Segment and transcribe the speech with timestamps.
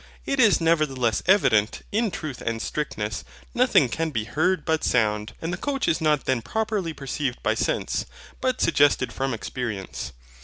[0.25, 5.33] It is nevertheless evident that, in truth and strictness, nothing can be HEARD BUT SOUND;
[5.43, 8.07] and the coach is not then properly perceived by sense,
[8.41, 10.11] but suggested from experience.